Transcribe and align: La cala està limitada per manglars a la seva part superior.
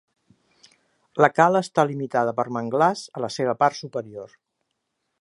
La 1.25 1.29
cala 1.41 1.61
està 1.67 1.85
limitada 1.91 2.35
per 2.41 2.47
manglars 2.57 3.07
a 3.21 3.25
la 3.27 3.33
seva 3.39 3.57
part 3.63 3.81
superior. 3.85 4.39